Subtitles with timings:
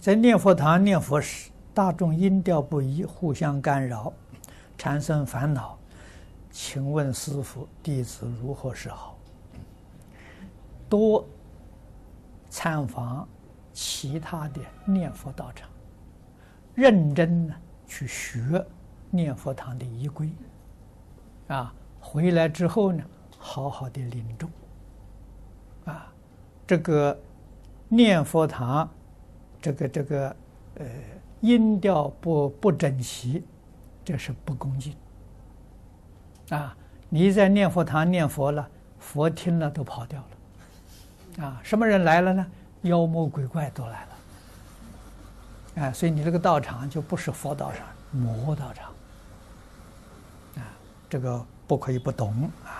[0.00, 4.10] 在念佛堂念佛时，大众音调不一，互相干扰，
[4.78, 5.78] 产生烦恼。
[6.50, 9.18] 请问师父，弟子如何是好？
[10.88, 11.22] 多
[12.48, 13.28] 参访
[13.74, 15.68] 其他的念佛道场，
[16.74, 17.54] 认真的
[17.86, 18.64] 去学
[19.10, 20.30] 念佛堂的仪规。
[21.48, 23.04] 啊，回来之后呢，
[23.38, 24.50] 好好的领众。
[25.84, 26.10] 啊，
[26.66, 27.20] 这个
[27.86, 28.88] 念佛堂。
[29.60, 30.36] 这个这个，
[30.76, 30.86] 呃，
[31.40, 33.44] 音调不不整齐，
[34.04, 34.94] 这是不恭敬。
[36.50, 36.76] 啊，
[37.08, 38.68] 你在念佛堂念佛了，
[38.98, 41.44] 佛听了都跑掉了。
[41.44, 42.46] 啊，什么人来了呢？
[42.82, 45.84] 妖魔鬼怪都来了。
[45.84, 48.90] 啊，所以你这个道场就不是佛道场，魔道场。
[50.56, 50.64] 啊，
[51.08, 52.79] 这个不可以不懂啊。